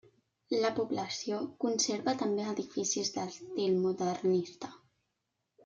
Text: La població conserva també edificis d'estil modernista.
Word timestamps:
La 0.61 0.69
població 0.77 1.41
conserva 1.65 2.15
també 2.23 2.47
edificis 2.55 3.13
d'estil 3.19 3.79
modernista. 3.87 4.75